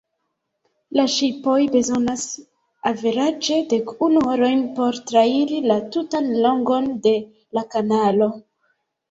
La 0.99 1.03
ŝipoj 1.15 1.57
bezonas 1.75 2.23
averaĝe 2.91 3.59
dekunu 3.75 4.25
horojn 4.29 4.65
por 4.81 4.99
trairi 5.13 5.61
la 5.69 5.79
tutan 5.99 6.33
longon 6.49 6.91
de 7.07 7.15
la 7.61 7.67
kanalo. 7.77 8.33